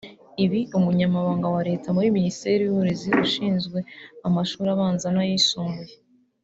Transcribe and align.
Ibi 0.43 0.61
umunyamabanga 0.77 1.47
wa 1.55 1.61
Leta 1.69 1.87
muri 1.95 2.15
Minisiteri 2.17 2.61
y’Uburezi 2.63 3.09
ushinzwe 3.25 3.77
amashuri 4.27 4.69
abanza 4.75 5.07
n’ayisumbuye 5.11 5.93